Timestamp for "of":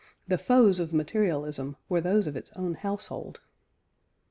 0.79-0.93, 2.25-2.35